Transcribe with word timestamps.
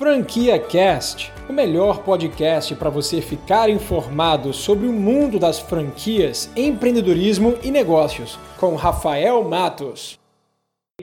Franquia 0.00 0.58
Cast, 0.58 1.30
o 1.46 1.52
melhor 1.52 2.02
podcast 2.02 2.74
para 2.74 2.88
você 2.88 3.20
ficar 3.20 3.68
informado 3.68 4.50
sobre 4.50 4.86
o 4.86 4.92
mundo 4.94 5.38
das 5.38 5.58
franquias, 5.58 6.50
empreendedorismo 6.56 7.58
e 7.62 7.70
negócios, 7.70 8.38
com 8.56 8.76
Rafael 8.76 9.44
Matos. 9.44 10.18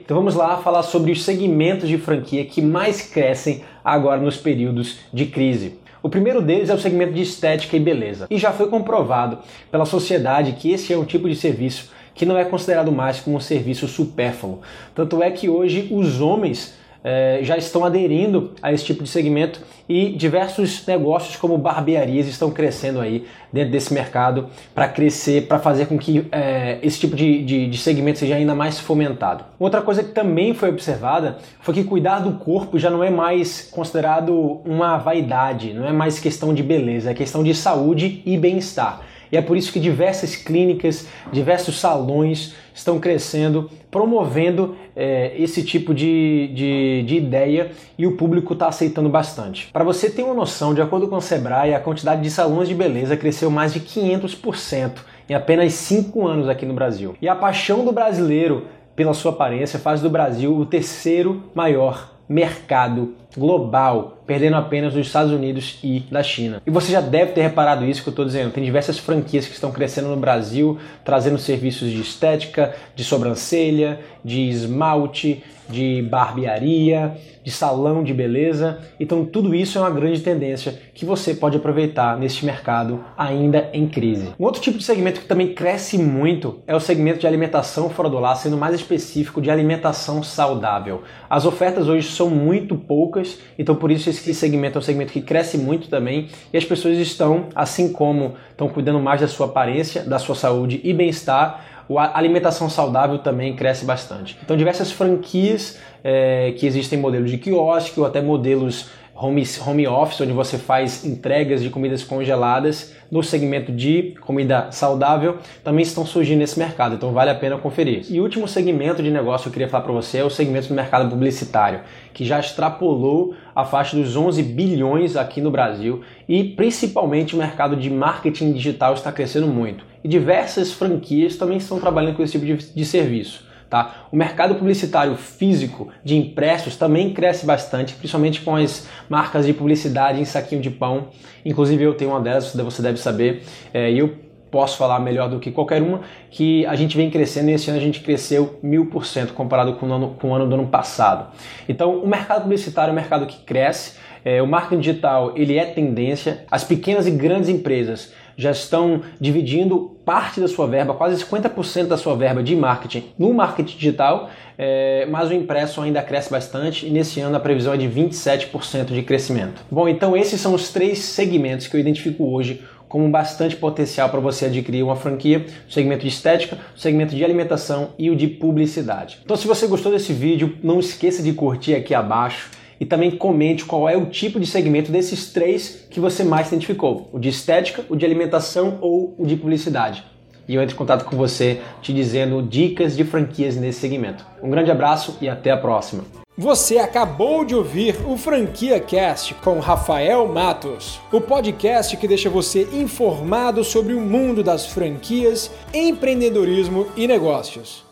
Então 0.00 0.16
vamos 0.16 0.34
lá 0.34 0.56
falar 0.56 0.82
sobre 0.82 1.12
os 1.12 1.22
segmentos 1.22 1.88
de 1.88 1.96
franquia 1.96 2.44
que 2.44 2.60
mais 2.60 3.00
crescem 3.00 3.62
agora 3.84 4.20
nos 4.20 4.36
períodos 4.36 4.98
de 5.12 5.26
crise. 5.26 5.78
O 6.02 6.08
primeiro 6.08 6.42
deles 6.42 6.68
é 6.68 6.74
o 6.74 6.80
segmento 6.80 7.12
de 7.12 7.22
estética 7.22 7.76
e 7.76 7.80
beleza. 7.80 8.26
E 8.28 8.36
já 8.36 8.50
foi 8.50 8.66
comprovado 8.66 9.38
pela 9.70 9.84
sociedade 9.84 10.54
que 10.54 10.72
esse 10.72 10.92
é 10.92 10.98
um 10.98 11.04
tipo 11.04 11.28
de 11.28 11.36
serviço 11.36 11.92
que 12.16 12.26
não 12.26 12.36
é 12.36 12.44
considerado 12.44 12.90
mais 12.90 13.20
como 13.20 13.36
um 13.36 13.40
serviço 13.40 13.86
supérfluo. 13.86 14.60
Tanto 14.92 15.22
é 15.22 15.30
que 15.30 15.48
hoje 15.48 15.86
os 15.92 16.20
homens 16.20 16.76
é, 17.02 17.40
já 17.42 17.56
estão 17.56 17.84
aderindo 17.84 18.52
a 18.60 18.72
esse 18.72 18.84
tipo 18.84 19.02
de 19.02 19.08
segmento 19.08 19.60
e 19.88 20.10
diversos 20.10 20.86
negócios 20.86 21.36
como 21.36 21.56
barbearias 21.56 22.26
estão 22.26 22.50
crescendo 22.50 23.00
aí 23.00 23.26
dentro 23.52 23.70
desse 23.70 23.94
mercado 23.94 24.48
para 24.74 24.86
crescer, 24.88 25.46
para 25.46 25.58
fazer 25.58 25.86
com 25.86 25.96
que 25.96 26.26
é, 26.30 26.78
esse 26.82 27.00
tipo 27.00 27.16
de, 27.16 27.42
de, 27.42 27.66
de, 27.68 27.78
segmento 27.78 28.18
seja 28.18 28.34
ainda 28.34 28.54
mais 28.54 28.78
fomentado. 28.78 29.44
Outra 29.58 29.80
coisa 29.80 30.02
que 30.02 30.10
também 30.10 30.52
foi 30.52 30.68
observada 30.68 31.38
foi 31.60 31.72
que 31.72 31.84
cuidar 31.84 32.18
do 32.18 32.32
corpo 32.32 32.78
já 32.78 32.90
não 32.90 33.02
é 33.02 33.10
mais 33.10 33.68
considerado 33.70 34.60
uma 34.64 34.98
vaidade, 34.98 35.72
não 35.72 35.86
é 35.86 35.92
mais 35.92 36.18
questão 36.18 36.52
de 36.52 36.62
beleza, 36.62 37.10
é 37.10 37.14
questão 37.14 37.42
de 37.42 37.54
saúde 37.54 38.22
e 38.26 38.36
bem-estar. 38.36 39.07
E 39.30 39.36
é 39.36 39.42
por 39.42 39.56
isso 39.56 39.72
que 39.72 39.80
diversas 39.80 40.36
clínicas, 40.36 41.06
diversos 41.32 41.78
salões 41.78 42.54
estão 42.74 42.98
crescendo, 43.00 43.70
promovendo 43.90 44.76
é, 44.94 45.32
esse 45.36 45.64
tipo 45.64 45.92
de, 45.92 46.50
de, 46.54 47.02
de, 47.04 47.16
ideia 47.16 47.72
e 47.98 48.06
o 48.06 48.16
público 48.16 48.52
está 48.52 48.68
aceitando 48.68 49.08
bastante. 49.08 49.68
Para 49.72 49.84
você 49.84 50.08
ter 50.08 50.22
uma 50.22 50.34
noção, 50.34 50.72
de 50.72 50.80
acordo 50.80 51.08
com 51.08 51.16
o 51.16 51.20
Sebrae, 51.20 51.74
a 51.74 51.80
quantidade 51.80 52.22
de 52.22 52.30
salões 52.30 52.68
de 52.68 52.74
beleza 52.74 53.16
cresceu 53.16 53.50
mais 53.50 53.72
de 53.72 53.80
500% 53.80 54.92
em 55.28 55.34
apenas 55.34 55.72
5 55.74 56.26
anos 56.26 56.48
aqui 56.48 56.64
no 56.64 56.72
Brasil. 56.74 57.14
E 57.20 57.28
a 57.28 57.34
paixão 57.34 57.84
do 57.84 57.92
brasileiro 57.92 58.66
pela 58.94 59.14
sua 59.14 59.32
aparência 59.32 59.78
faz 59.78 60.00
do 60.00 60.10
Brasil 60.10 60.56
o 60.56 60.66
terceiro 60.66 61.44
maior 61.54 62.12
mercado 62.28 63.14
global, 63.36 64.22
perdendo 64.26 64.56
apenas 64.56 64.94
dos 64.94 65.06
Estados 65.06 65.32
Unidos 65.32 65.78
e 65.82 66.00
da 66.10 66.22
China. 66.22 66.62
E 66.66 66.70
você 66.70 66.92
já 66.92 67.00
deve 67.00 67.32
ter 67.32 67.42
reparado 67.42 67.84
isso 67.84 68.02
que 68.02 68.08
eu 68.08 68.12
estou 68.12 68.24
dizendo. 68.24 68.52
Tem 68.52 68.64
diversas 68.64 68.98
franquias 68.98 69.46
que 69.46 69.54
estão 69.54 69.70
crescendo 69.70 70.08
no 70.08 70.16
Brasil, 70.16 70.78
trazendo 71.04 71.38
serviços 71.38 71.90
de 71.90 72.00
estética, 72.00 72.74
de 72.94 73.04
sobrancelha, 73.04 74.00
de 74.24 74.48
esmalte, 74.48 75.42
de 75.68 76.02
barbearia, 76.02 77.16
de 77.48 77.50
salão 77.50 78.04
de 78.04 78.12
beleza. 78.12 78.78
Então 79.00 79.24
tudo 79.24 79.54
isso 79.54 79.78
é 79.78 79.80
uma 79.80 79.90
grande 79.90 80.20
tendência 80.20 80.78
que 80.94 81.04
você 81.04 81.34
pode 81.34 81.56
aproveitar 81.56 82.18
neste 82.18 82.44
mercado 82.44 83.02
ainda 83.16 83.70
em 83.72 83.88
crise. 83.88 84.28
Um 84.38 84.44
outro 84.44 84.60
tipo 84.60 84.76
de 84.76 84.84
segmento 84.84 85.20
que 85.20 85.26
também 85.26 85.54
cresce 85.54 85.96
muito 85.96 86.60
é 86.66 86.76
o 86.76 86.80
segmento 86.80 87.20
de 87.20 87.26
alimentação 87.26 87.88
fora 87.88 88.10
do 88.10 88.18
lar, 88.18 88.36
sendo 88.36 88.56
mais 88.56 88.74
específico 88.74 89.40
de 89.40 89.50
alimentação 89.50 90.22
saudável. 90.22 91.02
As 91.28 91.46
ofertas 91.46 91.88
hoje 91.88 92.08
são 92.10 92.28
muito 92.28 92.76
poucas, 92.76 93.17
então 93.58 93.74
por 93.74 93.90
isso 93.90 94.10
esse 94.10 94.34
segmento 94.34 94.78
é 94.78 94.80
um 94.80 94.82
segmento 94.82 95.12
que 95.12 95.20
cresce 95.20 95.56
muito 95.56 95.88
também 95.88 96.28
e 96.52 96.56
as 96.56 96.64
pessoas 96.64 96.98
estão, 96.98 97.46
assim 97.54 97.92
como 97.92 98.34
estão 98.50 98.68
cuidando 98.68 99.00
mais 99.00 99.20
da 99.20 99.28
sua 99.28 99.46
aparência, 99.46 100.02
da 100.02 100.18
sua 100.18 100.34
saúde 100.34 100.80
e 100.84 100.92
bem-estar, 100.92 101.64
a 101.96 102.18
alimentação 102.18 102.68
saudável 102.68 103.18
também 103.18 103.56
cresce 103.56 103.84
bastante. 103.84 104.36
Então, 104.44 104.56
diversas 104.56 104.92
franquias 104.92 105.78
é, 106.04 106.52
que 106.58 106.66
existem 106.66 106.98
modelos 106.98 107.30
de 107.30 107.38
quiosque 107.38 107.98
ou 107.98 108.04
até 108.04 108.20
modelos 108.20 108.90
home, 109.20 109.42
home 109.66 109.86
office, 109.88 110.20
onde 110.20 110.32
você 110.32 110.56
faz 110.56 111.04
entregas 111.04 111.60
de 111.60 111.68
comidas 111.68 112.04
congeladas 112.04 112.94
no 113.10 113.22
segmento 113.22 113.72
de 113.72 114.14
comida 114.20 114.70
saudável, 114.70 115.38
também 115.64 115.82
estão 115.82 116.06
surgindo 116.06 116.38
nesse 116.38 116.58
mercado, 116.58 116.94
então 116.94 117.12
vale 117.12 117.30
a 117.30 117.34
pena 117.34 117.58
conferir. 117.58 118.06
E 118.08 118.20
o 118.20 118.22
último 118.22 118.46
segmento 118.46 119.02
de 119.02 119.10
negócio 119.10 119.44
que 119.44 119.48
eu 119.48 119.52
queria 119.52 119.68
falar 119.68 119.84
para 119.84 119.92
você 119.92 120.18
é 120.18 120.24
o 120.24 120.30
segmento 120.30 120.68
do 120.68 120.74
mercado 120.74 121.08
publicitário, 121.10 121.80
que 122.14 122.24
já 122.24 122.38
extrapolou 122.38 123.34
a 123.54 123.64
faixa 123.64 123.96
dos 123.96 124.14
11 124.14 124.42
bilhões 124.42 125.16
aqui 125.16 125.40
no 125.40 125.50
Brasil 125.50 126.02
e 126.28 126.44
principalmente 126.44 127.34
o 127.34 127.38
mercado 127.38 127.74
de 127.74 127.90
marketing 127.90 128.52
digital 128.52 128.94
está 128.94 129.10
crescendo 129.10 129.48
muito. 129.48 129.84
E 130.04 130.08
diversas 130.08 130.72
franquias 130.72 131.36
também 131.36 131.56
estão 131.56 131.80
trabalhando 131.80 132.14
com 132.14 132.22
esse 132.22 132.38
tipo 132.38 132.46
de, 132.46 132.72
de 132.72 132.84
serviço. 132.84 133.47
Tá? 133.68 134.06
O 134.10 134.16
mercado 134.16 134.54
publicitário 134.54 135.14
físico 135.14 135.88
de 136.02 136.16
impressos 136.16 136.74
também 136.76 137.12
cresce 137.12 137.44
bastante, 137.44 137.92
principalmente 137.94 138.40
com 138.40 138.56
as 138.56 138.88
marcas 139.10 139.44
de 139.44 139.52
publicidade 139.52 140.18
em 140.18 140.24
saquinho 140.24 140.62
de 140.62 140.70
pão. 140.70 141.08
Inclusive 141.44 141.84
eu 141.84 141.92
tenho 141.92 142.12
uma 142.12 142.20
delas, 142.20 142.54
você 142.54 142.80
deve 142.80 142.98
saber, 142.98 143.42
é, 143.74 143.92
eu 143.92 144.16
posso 144.50 144.78
falar 144.78 144.98
melhor 145.00 145.28
do 145.28 145.38
que 145.38 145.50
qualquer 145.50 145.82
uma, 145.82 146.00
que 146.30 146.64
a 146.64 146.74
gente 146.74 146.96
vem 146.96 147.10
crescendo 147.10 147.50
e 147.50 147.52
esse 147.52 147.68
ano 147.68 147.78
a 147.78 147.82
gente 147.82 148.00
cresceu 148.00 148.58
mil 148.62 148.86
por 148.86 149.04
cento 149.04 149.34
comparado 149.34 149.74
com 149.74 149.86
o, 149.86 149.92
ano, 149.92 150.16
com 150.18 150.30
o 150.30 150.34
ano 150.34 150.46
do 150.46 150.54
ano 150.54 150.68
passado. 150.68 151.30
Então 151.68 151.98
o 151.98 152.08
mercado 152.08 152.44
publicitário 152.44 152.90
é 152.90 152.92
um 152.92 152.96
mercado 152.96 153.26
que 153.26 153.36
cresce, 153.44 153.98
é, 154.24 154.40
o 154.40 154.46
marketing 154.46 154.80
digital 154.80 155.34
ele 155.36 155.58
é 155.58 155.66
tendência, 155.66 156.44
as 156.50 156.64
pequenas 156.64 157.06
e 157.06 157.10
grandes 157.10 157.50
empresas 157.50 158.14
já 158.38 158.52
estão 158.52 159.02
dividindo 159.20 159.96
parte 160.04 160.40
da 160.40 160.46
sua 160.46 160.68
verba, 160.68 160.94
quase 160.94 161.22
50% 161.22 161.88
da 161.88 161.96
sua 161.96 162.14
verba 162.14 162.40
de 162.40 162.54
marketing 162.54 163.06
no 163.18 163.34
marketing 163.34 163.76
digital, 163.76 164.30
é, 164.56 165.04
mas 165.10 165.28
o 165.28 165.34
impresso 165.34 165.80
ainda 165.82 166.00
cresce 166.00 166.30
bastante 166.30 166.86
e 166.86 166.90
nesse 166.90 167.20
ano 167.20 167.36
a 167.36 167.40
previsão 167.40 167.74
é 167.74 167.76
de 167.76 167.88
27% 167.88 168.86
de 168.86 169.02
crescimento. 169.02 169.60
Bom, 169.68 169.88
então 169.88 170.16
esses 170.16 170.40
são 170.40 170.54
os 170.54 170.70
três 170.70 171.00
segmentos 171.00 171.66
que 171.66 171.76
eu 171.76 171.80
identifico 171.80 172.24
hoje 172.24 172.62
como 172.88 173.06
bastante 173.10 173.54
potencial 173.54 174.08
para 174.08 174.20
você 174.20 174.46
adquirir 174.46 174.82
uma 174.82 174.96
franquia, 174.96 175.44
o 175.68 175.72
segmento 175.72 176.02
de 176.02 176.08
estética, 176.08 176.56
o 176.74 176.78
segmento 176.78 177.14
de 177.14 177.22
alimentação 177.22 177.90
e 177.98 178.08
o 178.08 178.16
de 178.16 178.28
publicidade. 178.28 179.18
Então 179.24 179.36
se 179.36 179.46
você 179.46 179.66
gostou 179.66 179.92
desse 179.92 180.12
vídeo, 180.12 180.56
não 180.62 180.78
esqueça 180.78 181.22
de 181.22 181.32
curtir 181.32 181.74
aqui 181.74 181.92
abaixo 181.92 182.50
e 182.80 182.86
também 182.86 183.10
comente 183.10 183.64
qual 183.64 183.88
é 183.88 183.96
o 183.96 184.06
tipo 184.06 184.38
de 184.38 184.46
segmento 184.46 184.92
desses 184.92 185.32
três 185.32 185.86
que 185.90 186.00
você 186.00 186.24
mais 186.24 186.48
identificou: 186.48 187.08
o 187.12 187.18
de 187.18 187.28
estética, 187.28 187.84
o 187.88 187.96
de 187.96 188.04
alimentação 188.04 188.78
ou 188.80 189.14
o 189.18 189.26
de 189.26 189.36
publicidade. 189.36 190.04
E 190.48 190.54
eu 190.54 190.62
entro 190.62 190.74
em 190.74 190.78
contato 190.78 191.04
com 191.04 191.16
você 191.16 191.60
te 191.82 191.92
dizendo 191.92 192.42
dicas 192.42 192.96
de 192.96 193.04
franquias 193.04 193.56
nesse 193.56 193.80
segmento. 193.80 194.24
Um 194.42 194.48
grande 194.48 194.70
abraço 194.70 195.18
e 195.20 195.28
até 195.28 195.50
a 195.50 195.56
próxima. 195.56 196.04
Você 196.40 196.78
acabou 196.78 197.44
de 197.44 197.52
ouvir 197.52 197.96
o 198.06 198.16
Franquia 198.16 198.78
Cast 198.78 199.34
com 199.34 199.58
Rafael 199.58 200.24
Matos, 200.28 201.00
o 201.12 201.20
podcast 201.20 201.96
que 201.96 202.06
deixa 202.06 202.30
você 202.30 202.62
informado 202.72 203.64
sobre 203.64 203.92
o 203.92 204.00
mundo 204.00 204.42
das 204.42 204.64
franquias, 204.64 205.50
empreendedorismo 205.74 206.86
e 206.96 207.08
negócios. 207.08 207.87